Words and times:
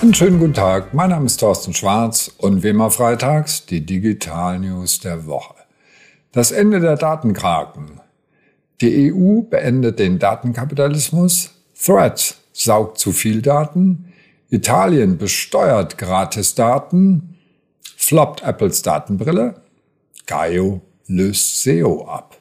Einen 0.00 0.14
schönen 0.14 0.38
guten 0.38 0.54
Tag. 0.54 0.94
Mein 0.94 1.10
Name 1.10 1.26
ist 1.26 1.40
Thorsten 1.40 1.74
Schwarz 1.74 2.30
und 2.38 2.62
wie 2.62 2.68
immer 2.68 2.92
freitags 2.92 3.66
die 3.66 3.84
Digital 3.84 4.60
News 4.60 5.00
der 5.00 5.26
Woche. 5.26 5.56
Das 6.30 6.52
Ende 6.52 6.78
der 6.78 6.94
Datenkraken. 6.94 8.00
Die 8.80 9.12
EU 9.12 9.42
beendet 9.42 9.98
den 9.98 10.20
Datenkapitalismus. 10.20 11.50
Threads 11.74 12.36
saugt 12.52 12.98
zu 12.98 13.10
viel 13.10 13.42
Daten. 13.42 14.12
Italien 14.50 15.18
besteuert 15.18 15.98
Gratisdaten. 15.98 17.34
Floppt 17.96 18.44
Apples 18.44 18.82
Datenbrille. 18.82 19.62
Gaio 20.26 20.80
löst 21.08 21.64
SEO 21.64 22.06
ab. 22.06 22.36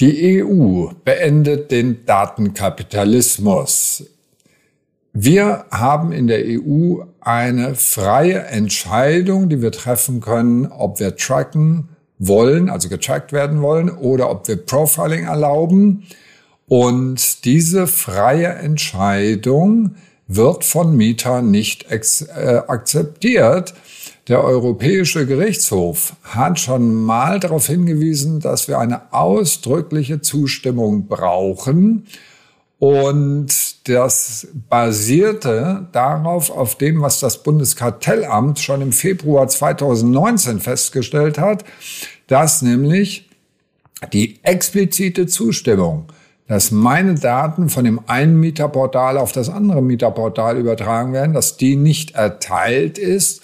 Die 0.00 0.44
EU 0.44 0.88
beendet 1.02 1.70
den 1.70 2.04
Datenkapitalismus. 2.04 4.04
Wir 5.18 5.64
haben 5.70 6.12
in 6.12 6.26
der 6.26 6.44
EU 6.44 6.98
eine 7.22 7.74
freie 7.74 8.38
Entscheidung, 8.48 9.48
die 9.48 9.62
wir 9.62 9.72
treffen 9.72 10.20
können, 10.20 10.66
ob 10.66 11.00
wir 11.00 11.16
tracken 11.16 11.88
wollen, 12.18 12.68
also 12.68 12.90
getrackt 12.90 13.32
werden 13.32 13.62
wollen, 13.62 13.88
oder 13.88 14.30
ob 14.30 14.46
wir 14.46 14.56
Profiling 14.56 15.24
erlauben. 15.24 16.02
Und 16.68 17.46
diese 17.46 17.86
freie 17.86 18.48
Entscheidung 18.48 19.94
wird 20.28 20.64
von 20.64 20.94
Mieter 20.94 21.40
nicht 21.40 21.86
äh, 21.90 22.60
akzeptiert. 22.66 23.72
Der 24.28 24.44
Europäische 24.44 25.24
Gerichtshof 25.24 26.16
hat 26.24 26.60
schon 26.60 26.94
mal 26.94 27.40
darauf 27.40 27.68
hingewiesen, 27.68 28.40
dass 28.40 28.68
wir 28.68 28.78
eine 28.78 29.14
ausdrückliche 29.14 30.20
Zustimmung 30.20 31.06
brauchen. 31.06 32.06
Und 32.78 33.88
das 33.88 34.48
basierte 34.68 35.88
darauf, 35.92 36.50
auf 36.50 36.76
dem, 36.76 37.00
was 37.00 37.20
das 37.20 37.42
Bundeskartellamt 37.42 38.58
schon 38.58 38.82
im 38.82 38.92
Februar 38.92 39.48
2019 39.48 40.60
festgestellt 40.60 41.38
hat, 41.38 41.64
dass 42.26 42.60
nämlich 42.60 43.30
die 44.12 44.40
explizite 44.42 45.26
Zustimmung, 45.26 46.06
dass 46.48 46.70
meine 46.70 47.14
Daten 47.14 47.70
von 47.70 47.84
dem 47.84 48.00
einen 48.06 48.38
Mieterportal 48.38 49.16
auf 49.16 49.32
das 49.32 49.48
andere 49.48 49.80
Mieterportal 49.80 50.58
übertragen 50.58 51.14
werden, 51.14 51.32
dass 51.32 51.56
die 51.56 51.76
nicht 51.76 52.14
erteilt 52.14 52.98
ist 52.98 53.42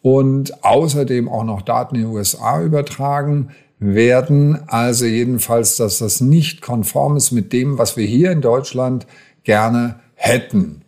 und 0.00 0.64
außerdem 0.64 1.28
auch 1.28 1.44
noch 1.44 1.60
Daten 1.60 1.96
in 1.96 2.02
den 2.02 2.10
USA 2.10 2.62
übertragen 2.62 3.50
werden. 3.80 4.68
Also 4.68 5.06
jedenfalls, 5.06 5.76
dass 5.76 5.98
das 5.98 6.20
nicht 6.20 6.62
konform 6.62 7.16
ist 7.16 7.32
mit 7.32 7.52
dem, 7.52 7.78
was 7.78 7.96
wir 7.96 8.06
hier 8.06 8.30
in 8.30 8.42
Deutschland 8.42 9.06
gerne 9.42 9.98
hätten. 10.14 10.82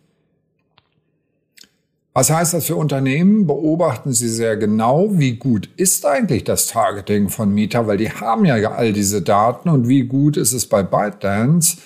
Was 2.13 2.29
heißt 2.29 2.53
das 2.53 2.67
für 2.67 2.75
Unternehmen? 2.75 3.47
Beobachten 3.47 4.13
Sie 4.13 4.29
sehr 4.29 4.55
genau, 4.55 5.17
wie 5.17 5.37
gut 5.37 5.67
ist 5.77 6.05
eigentlich 6.05 6.43
das 6.43 6.67
Targeting 6.67 7.29
von 7.29 7.51
Mieter, 7.51 7.87
weil 7.87 7.97
die 7.97 8.11
haben 8.11 8.45
ja 8.45 8.55
all 8.71 8.93
diese 8.93 9.23
Daten 9.23 9.67
und 9.67 9.87
wie 9.87 10.03
gut 10.03 10.37
ist 10.37 10.53
es 10.53 10.67
bei 10.67 10.83
ByteDance 10.83 11.77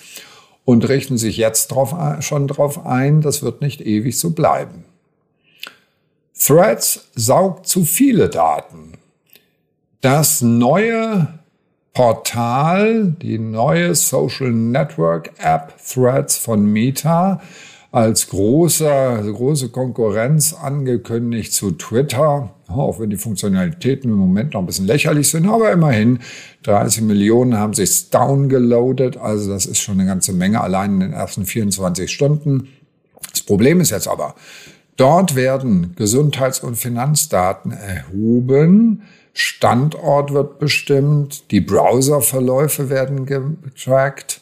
und 0.66 0.86
richten 0.86 1.16
sich 1.16 1.38
jetzt 1.38 1.68
drauf, 1.68 1.94
schon 2.20 2.46
darauf 2.46 2.84
ein, 2.84 3.22
das 3.22 3.42
wird 3.42 3.62
nicht 3.62 3.80
ewig 3.80 4.18
so 4.18 4.32
bleiben. 4.32 4.84
Threads 6.38 7.08
saugt 7.14 7.66
zu 7.66 7.86
viele 7.86 8.28
Daten. 8.28 8.92
Das 10.00 10.42
neue 10.42 11.26
Portal, 11.92 13.16
die 13.20 13.36
neue 13.36 13.96
Social 13.96 14.52
Network 14.52 15.32
App 15.38 15.74
Threads 15.84 16.36
von 16.36 16.64
Meta 16.64 17.40
als 17.90 18.28
großer, 18.28 19.20
große 19.24 19.70
Konkurrenz 19.70 20.54
angekündigt 20.54 21.52
zu 21.52 21.72
Twitter, 21.72 22.54
auch 22.68 23.00
wenn 23.00 23.10
die 23.10 23.16
Funktionalitäten 23.16 24.08
im 24.12 24.18
Moment 24.18 24.54
noch 24.54 24.60
ein 24.60 24.66
bisschen 24.66 24.86
lächerlich 24.86 25.28
sind, 25.30 25.48
aber 25.48 25.72
immerhin 25.72 26.20
30 26.62 27.02
Millionen 27.02 27.56
haben 27.56 27.74
sich 27.74 28.10
downgeloadet, 28.10 29.16
also 29.16 29.50
das 29.50 29.66
ist 29.66 29.80
schon 29.80 29.98
eine 29.98 30.08
ganze 30.08 30.32
Menge 30.32 30.60
allein 30.60 30.92
in 30.94 31.00
den 31.00 31.12
ersten 31.12 31.44
24 31.44 32.08
Stunden. 32.08 32.68
Das 33.32 33.42
Problem 33.42 33.80
ist 33.80 33.90
jetzt 33.90 34.06
aber, 34.06 34.36
Dort 34.98 35.36
werden 35.36 35.94
Gesundheits- 35.94 36.58
und 36.58 36.74
Finanzdaten 36.74 37.70
erhoben, 37.70 39.02
Standort 39.40 40.32
wird 40.32 40.58
bestimmt, 40.58 41.52
die 41.52 41.60
Browserverläufe 41.60 42.90
werden 42.90 43.24
getrackt, 43.24 44.40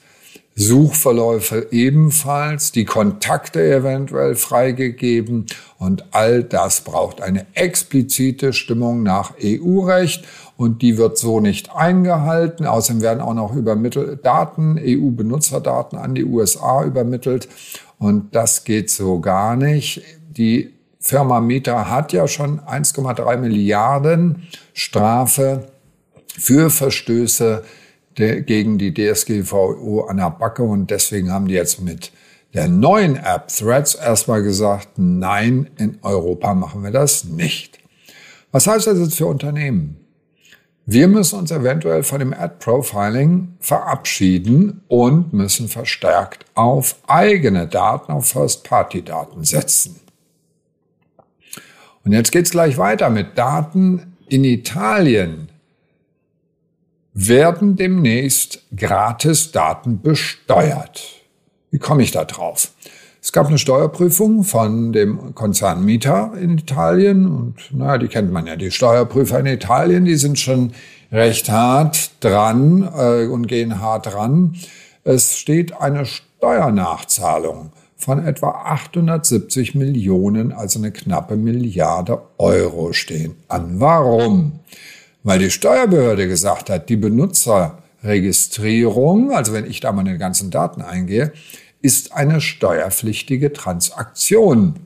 Suchverläufe 0.54 1.66
ebenfalls, 1.70 2.72
die 2.72 2.86
Kontakte 2.86 3.62
eventuell 3.62 4.36
freigegeben 4.36 5.44
und 5.78 6.06
all 6.12 6.42
das 6.42 6.80
braucht 6.80 7.20
eine 7.20 7.44
explizite 7.52 8.54
Stimmung 8.54 9.02
nach 9.02 9.34
EU-Recht 9.38 10.24
und 10.56 10.80
die 10.80 10.96
wird 10.96 11.18
so 11.18 11.40
nicht 11.40 11.76
eingehalten. 11.76 12.64
Außerdem 12.64 13.02
werden 13.02 13.20
auch 13.20 13.34
noch 13.34 13.54
übermittelt 13.54 14.24
Daten, 14.24 14.80
EU-Benutzerdaten 14.82 15.98
an 15.98 16.14
die 16.14 16.24
USA 16.24 16.82
übermittelt 16.84 17.50
und 17.98 18.34
das 18.34 18.64
geht 18.64 18.88
so 18.88 19.20
gar 19.20 19.56
nicht. 19.56 20.00
Die 20.30 20.75
Firma 21.06 21.40
Meta 21.40 21.88
hat 21.88 22.12
ja 22.12 22.26
schon 22.26 22.58
1,3 22.62 23.36
Milliarden 23.36 24.48
Strafe 24.74 25.68
für 26.36 26.68
Verstöße 26.68 27.62
gegen 28.16 28.76
die 28.76 28.92
DSGVO 28.92 30.06
an 30.08 30.16
der 30.16 30.30
Backe 30.30 30.64
und 30.64 30.90
deswegen 30.90 31.30
haben 31.30 31.46
die 31.46 31.54
jetzt 31.54 31.80
mit 31.80 32.10
der 32.54 32.66
neuen 32.66 33.14
App 33.14 33.46
Threads 33.46 33.94
erstmal 33.94 34.42
gesagt, 34.42 34.88
nein, 34.96 35.70
in 35.78 36.00
Europa 36.02 36.54
machen 36.54 36.82
wir 36.82 36.90
das 36.90 37.22
nicht. 37.22 37.78
Was 38.50 38.66
heißt 38.66 38.88
das 38.88 38.98
jetzt 38.98 39.14
für 39.14 39.26
Unternehmen? 39.26 40.04
Wir 40.86 41.06
müssen 41.06 41.38
uns 41.38 41.52
eventuell 41.52 42.02
von 42.02 42.18
dem 42.18 42.32
Ad-Profiling 42.32 43.54
verabschieden 43.60 44.82
und 44.88 45.32
müssen 45.32 45.68
verstärkt 45.68 46.46
auf 46.54 46.96
eigene 47.06 47.68
Daten, 47.68 48.10
auf 48.10 48.26
First-Party-Daten 48.26 49.44
setzen. 49.44 50.00
Und 52.06 52.12
jetzt 52.12 52.30
geht's 52.30 52.52
gleich 52.52 52.78
weiter 52.78 53.10
mit 53.10 53.36
Daten 53.36 54.16
in 54.28 54.44
Italien. 54.44 55.48
Werden 57.12 57.74
demnächst 57.74 58.62
gratis 58.76 59.50
Daten 59.50 60.00
besteuert? 60.00 61.02
Wie 61.72 61.80
komme 61.80 62.04
ich 62.04 62.12
da 62.12 62.24
drauf? 62.24 62.70
Es 63.20 63.32
gab 63.32 63.48
eine 63.48 63.58
Steuerprüfung 63.58 64.44
von 64.44 64.92
dem 64.92 65.34
Konzern 65.34 65.84
Mita 65.84 66.32
in 66.40 66.58
Italien 66.58 67.26
und 67.26 67.56
naja, 67.72 67.98
die 67.98 68.06
kennt 68.06 68.30
man 68.30 68.46
ja. 68.46 68.54
Die 68.54 68.70
Steuerprüfer 68.70 69.40
in 69.40 69.46
Italien, 69.46 70.04
die 70.04 70.14
sind 70.14 70.38
schon 70.38 70.74
recht 71.10 71.50
hart 71.50 72.10
dran 72.20 72.88
äh, 72.96 73.26
und 73.26 73.48
gehen 73.48 73.80
hart 73.80 74.06
dran. 74.06 74.54
Es 75.02 75.36
steht 75.36 75.76
eine 75.80 76.06
Steuernachzahlung 76.06 77.72
von 77.96 78.24
etwa 78.24 78.50
870 78.50 79.74
Millionen, 79.74 80.52
also 80.52 80.78
eine 80.78 80.92
knappe 80.92 81.36
Milliarde 81.36 82.22
Euro 82.38 82.92
stehen 82.92 83.34
an. 83.48 83.80
Warum? 83.80 84.60
Weil 85.22 85.38
die 85.38 85.50
Steuerbehörde 85.50 86.28
gesagt 86.28 86.70
hat, 86.70 86.88
die 86.88 86.96
Benutzerregistrierung, 86.96 89.32
also 89.32 89.52
wenn 89.52 89.66
ich 89.66 89.80
da 89.80 89.92
meine 89.92 90.16
ganzen 90.18 90.50
Daten 90.50 90.80
eingehe, 90.82 91.32
ist 91.82 92.12
eine 92.12 92.40
steuerpflichtige 92.40 93.52
Transaktion. 93.52 94.76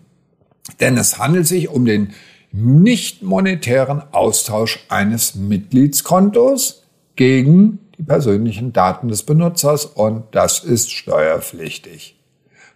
Denn 0.80 0.96
es 0.96 1.18
handelt 1.18 1.46
sich 1.46 1.68
um 1.68 1.84
den 1.84 2.14
nicht 2.52 3.22
monetären 3.22 4.02
Austausch 4.12 4.80
eines 4.88 5.34
Mitgliedskontos 5.34 6.84
gegen 7.16 7.80
die 7.98 8.02
persönlichen 8.02 8.72
Daten 8.72 9.08
des 9.08 9.24
Benutzers 9.24 9.84
und 9.84 10.24
das 10.32 10.64
ist 10.64 10.90
steuerpflichtig. 10.90 12.19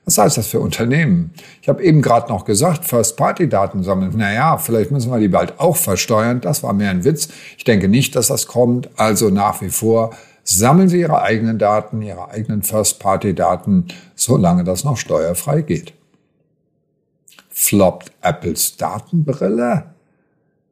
Was 0.04 0.18
heißt 0.18 0.36
das 0.36 0.48
für 0.48 0.60
Unternehmen? 0.60 1.32
Ich 1.62 1.68
habe 1.68 1.82
eben 1.82 2.02
gerade 2.02 2.28
noch 2.30 2.44
gesagt, 2.44 2.84
First-Party-Daten 2.84 3.82
sammeln. 3.82 4.12
Naja, 4.16 4.58
vielleicht 4.58 4.90
müssen 4.90 5.10
wir 5.10 5.18
die 5.18 5.28
bald 5.28 5.58
auch 5.58 5.76
versteuern. 5.76 6.42
Das 6.42 6.62
war 6.62 6.74
mehr 6.74 6.90
ein 6.90 7.04
Witz. 7.04 7.28
Ich 7.56 7.64
denke 7.64 7.88
nicht, 7.88 8.14
dass 8.14 8.26
das 8.26 8.46
kommt. 8.46 8.90
Also 8.96 9.30
nach 9.30 9.62
wie 9.62 9.70
vor 9.70 10.10
sammeln 10.42 10.90
Sie 10.90 11.00
Ihre 11.00 11.22
eigenen 11.22 11.58
Daten, 11.58 12.02
Ihre 12.02 12.30
eigenen 12.30 12.62
First-Party-Daten, 12.62 13.88
solange 14.14 14.62
das 14.62 14.84
noch 14.84 14.98
steuerfrei 14.98 15.62
geht. 15.62 15.94
Floppt 17.48 18.12
Apples 18.20 18.76
Datenbrille? 18.76 19.94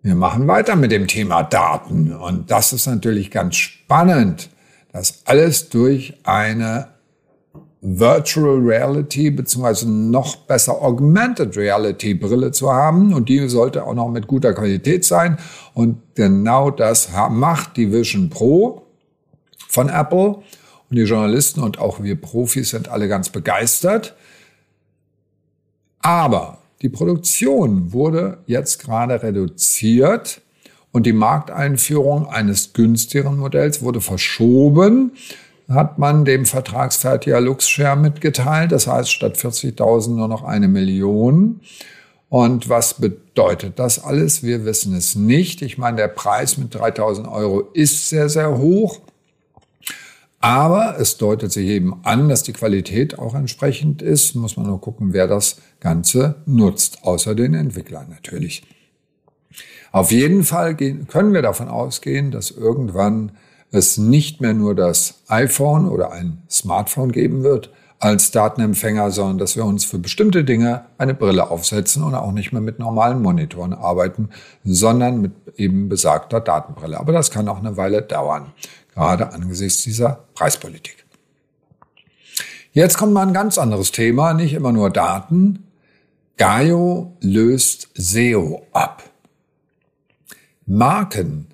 Wir 0.03 0.15
machen 0.15 0.47
weiter 0.47 0.77
mit 0.77 0.93
dem 0.93 1.07
Thema 1.07 1.43
Daten. 1.43 2.13
Und 2.13 2.51
das 2.51 2.75
ist 2.75 2.87
natürlich 2.87 3.31
ganz 3.31 3.57
spannend, 3.57 4.51
das 4.93 5.23
alles 5.25 5.71
durch 5.71 6.19
eine 6.25 6.89
Virtual 7.85 8.61
Reality 8.61 9.31
beziehungsweise 9.31 9.91
noch 9.91 10.37
besser 10.37 10.81
Augmented 10.81 11.57
Reality 11.57 12.15
Brille 12.15 12.53
zu 12.53 12.73
haben. 12.73 13.13
Und 13.13 13.29
die 13.29 13.49
sollte 13.49 13.85
auch 13.85 13.95
noch 13.95 14.09
mit 14.09 14.29
guter 14.29 14.55
Qualität 14.55 15.05
sein. 15.05 15.37
Und 15.75 16.01
genau 16.15 16.71
das 16.71 17.09
macht 17.31 17.77
die 17.77 17.93
Vision 17.93 18.31
Pro 18.31 18.87
von 19.69 19.89
Apple. 19.89 20.37
Und 20.89 20.97
die 20.97 21.03
Journalisten 21.03 21.61
und 21.61 21.81
auch 21.81 22.01
wir 22.01 22.21
Profis 22.21 22.71
sind 22.71 22.89
alle 22.89 23.09
ganz 23.09 23.31
begeistert. 23.31 24.15
Aber 26.01 26.59
die 26.83 26.89
Produktion 26.89 27.93
wurde 27.93 28.39
jetzt 28.47 28.81
gerade 28.81 29.23
reduziert. 29.25 30.41
Und 30.93 31.07
die 31.07 31.15
Markteinführung 31.15 32.29
eines 32.29 32.75
günstigeren 32.75 33.39
Modells 33.39 33.83
wurde 33.83 34.01
verschoben, 34.01 35.13
hat 35.75 35.99
man 35.99 36.25
dem 36.25 36.47
Vertragsfertiger 36.47 37.41
Luxshare 37.41 37.97
mitgeteilt. 37.97 38.73
Das 38.73 38.87
heißt, 38.87 39.11
statt 39.11 39.37
40.000 39.37 40.11
nur 40.11 40.29
noch 40.29 40.45
eine 40.45 40.69
Million. 40.69 41.61
Und 42.29 42.69
was 42.69 42.95
bedeutet 42.95 43.79
das 43.79 44.03
alles? 44.03 44.43
Wir 44.43 44.65
wissen 44.65 44.95
es 44.95 45.15
nicht. 45.15 45.61
Ich 45.61 45.77
meine, 45.77 45.99
der 45.99 46.09
Preis 46.09 46.57
mit 46.57 46.75
3000 46.75 47.29
Euro 47.29 47.61
ist 47.75 48.09
sehr, 48.09 48.29
sehr 48.29 48.57
hoch. 48.57 49.01
Aber 50.41 50.99
es 50.99 51.19
deutet 51.19 51.53
sich 51.53 51.69
eben 51.69 52.01
an, 52.03 52.29
dass 52.29 52.43
die 52.43 52.53
Qualität 52.53 53.19
auch 53.19 53.35
entsprechend 53.35 54.03
ist. 54.03 54.35
Muss 54.35 54.57
man 54.57 54.67
nur 54.67 54.81
gucken, 54.81 55.13
wer 55.13 55.29
das 55.29 55.59
Ganze 55.79 56.37
nutzt, 56.47 57.05
außer 57.05 57.35
den 57.35 57.55
Entwicklern 57.55 58.09
natürlich. 58.09 58.63
Auf 59.93 60.11
jeden 60.11 60.43
Fall 60.43 60.75
können 60.75 61.35
wir 61.35 61.43
davon 61.43 61.69
ausgehen, 61.69 62.31
dass 62.31 62.51
irgendwann 62.51 63.33
es 63.73 63.99
nicht 63.99 64.41
mehr 64.41 64.55
nur 64.55 64.75
das 64.75 65.23
iPhone 65.29 65.89
oder 65.89 66.13
ein 66.13 66.43
Smartphone 66.49 67.11
geben 67.11 67.43
wird 67.43 67.71
als 67.99 68.31
Datenempfänger, 68.33 69.11
sondern 69.11 69.39
dass 69.39 69.57
wir 69.57 69.65
uns 69.65 69.85
für 69.85 69.99
bestimmte 69.99 70.45
Dinge 70.45 70.87
eine 70.99 71.15
Brille 71.15 71.51
aufsetzen 71.51 72.03
und 72.03 72.15
auch 72.15 72.33
nicht 72.33 72.53
mehr 72.53 72.61
mit 72.61 72.79
normalen 72.79 73.23
Monitoren 73.23 73.73
arbeiten, 73.73 74.31
sondern 74.65 75.21
mit 75.21 75.33
eben 75.57 75.89
besagter 75.89 76.41
Datenbrille. 76.41 76.99
Aber 76.99 77.13
das 77.13 77.31
kann 77.31 77.49
auch 77.49 77.59
eine 77.59 77.77
Weile 77.77 78.03
dauern 78.03 78.53
gerade 78.95 79.33
angesichts 79.33 79.83
dieser 79.83 80.25
Preispolitik. 80.35 81.05
Jetzt 82.73 82.97
kommt 82.97 83.13
mal 83.13 83.27
ein 83.27 83.35
ganz 83.35 83.59
anderes 83.59 83.93
Thema, 83.93 84.33
nicht 84.33 84.55
immer 84.55 84.73
nur 84.73 84.91
Daten. 84.91 85.67
Gaio 86.39 87.17
löst 87.21 87.91
SEO 87.95 88.67
ab. 88.73 89.03
Marken 90.67 91.49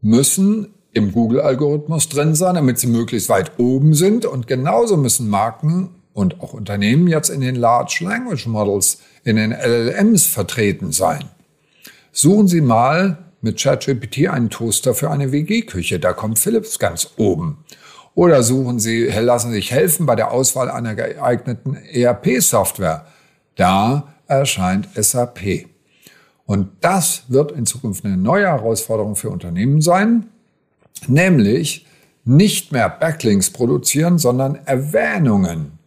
müssen 0.00 0.73
im 0.94 1.12
Google-Algorithmus 1.12 2.08
drin 2.08 2.34
sein, 2.34 2.54
damit 2.54 2.78
sie 2.78 2.86
möglichst 2.86 3.28
weit 3.28 3.52
oben 3.58 3.94
sind. 3.94 4.24
Und 4.24 4.46
genauso 4.46 4.96
müssen 4.96 5.28
Marken 5.28 5.90
und 6.12 6.40
auch 6.40 6.54
Unternehmen 6.54 7.08
jetzt 7.08 7.28
in 7.28 7.40
den 7.40 7.56
Large 7.56 7.98
Language 8.02 8.46
Models, 8.46 9.00
in 9.24 9.36
den 9.36 9.52
LLMs 9.52 10.26
vertreten 10.26 10.92
sein. 10.92 11.24
Suchen 12.12 12.46
Sie 12.46 12.60
mal 12.60 13.18
mit 13.40 13.60
ChatGPT 13.60 14.28
einen 14.28 14.48
Toaster 14.48 14.94
für 14.94 15.10
eine 15.10 15.32
WG-Küche. 15.32 15.98
Da 15.98 16.12
kommt 16.12 16.38
Philips 16.38 16.78
ganz 16.78 17.10
oben. 17.16 17.64
Oder 18.14 18.44
suchen 18.44 18.78
Sie, 18.78 19.06
lassen 19.06 19.50
Sie 19.50 19.56
sich 19.56 19.72
helfen 19.72 20.06
bei 20.06 20.14
der 20.14 20.30
Auswahl 20.30 20.70
einer 20.70 20.94
geeigneten 20.94 21.74
ERP-Software. 21.74 23.06
Da 23.56 24.14
erscheint 24.28 24.88
SAP. 24.94 25.66
Und 26.46 26.68
das 26.80 27.24
wird 27.28 27.52
in 27.52 27.66
Zukunft 27.66 28.04
eine 28.04 28.16
neue 28.16 28.46
Herausforderung 28.46 29.16
für 29.16 29.30
Unternehmen 29.30 29.80
sein, 29.80 30.28
nämlich 31.08 31.86
nicht 32.24 32.72
mehr 32.72 32.88
Backlinks 32.88 33.50
produzieren, 33.50 34.18
sondern 34.18 34.58
Erwähnungen 34.64 35.78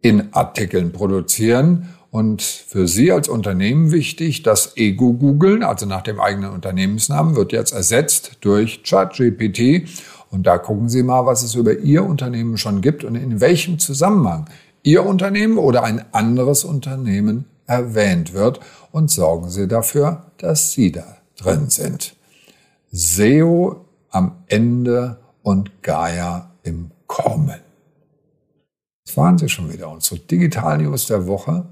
in 0.00 0.32
Artikeln 0.32 0.92
produzieren 0.92 1.88
und 2.12 2.42
für 2.42 2.86
Sie 2.86 3.10
als 3.10 3.26
Unternehmen 3.30 3.90
wichtig, 3.90 4.42
das 4.42 4.76
Ego-Googeln, 4.76 5.62
also 5.62 5.86
nach 5.86 6.02
dem 6.02 6.20
eigenen 6.20 6.50
Unternehmensnamen, 6.50 7.36
wird 7.36 7.52
jetzt 7.52 7.72
ersetzt 7.72 8.36
durch 8.42 8.82
ChatGPT. 8.82 9.88
Und 10.30 10.46
da 10.46 10.58
gucken 10.58 10.90
Sie 10.90 11.02
mal, 11.02 11.24
was 11.24 11.42
es 11.42 11.54
über 11.54 11.78
Ihr 11.78 12.04
Unternehmen 12.04 12.58
schon 12.58 12.82
gibt 12.82 13.02
und 13.02 13.14
in 13.14 13.40
welchem 13.40 13.78
Zusammenhang 13.78 14.44
Ihr 14.82 15.06
Unternehmen 15.06 15.56
oder 15.56 15.84
ein 15.84 16.04
anderes 16.12 16.64
Unternehmen 16.64 17.46
erwähnt 17.66 18.34
wird 18.34 18.60
und 18.90 19.10
sorgen 19.10 19.48
Sie 19.48 19.66
dafür, 19.66 20.26
dass 20.36 20.72
Sie 20.72 20.92
da 20.92 21.16
drin 21.38 21.70
sind. 21.70 22.14
SEO 22.90 23.86
am 24.12 24.36
Ende 24.46 25.18
und 25.42 25.82
Gaia 25.82 26.52
im 26.62 26.92
Kommen. 27.06 27.60
Das 29.04 29.16
waren 29.16 29.36
Sie 29.36 29.48
schon 29.48 29.72
wieder. 29.72 29.90
Unsere 29.90 30.20
Digital 30.20 30.78
News 30.78 31.06
der 31.06 31.26
Woche 31.26 31.66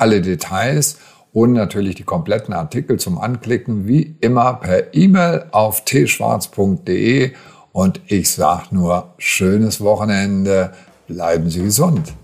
alle 0.00 0.22
Details 0.22 0.98
und 1.32 1.52
natürlich 1.52 1.94
die 1.94 2.02
kompletten 2.02 2.54
Artikel 2.54 2.98
zum 2.98 3.18
Anklicken 3.18 3.86
wie 3.86 4.16
immer 4.20 4.54
per 4.54 4.94
E-Mail 4.94 5.44
auf 5.52 5.84
tschwarz.de 5.84 7.32
und 7.72 8.00
ich 8.06 8.30
sage 8.30 8.64
nur 8.72 9.14
schönes 9.18 9.80
Wochenende, 9.80 10.72
bleiben 11.06 11.50
Sie 11.50 11.62
gesund. 11.62 12.14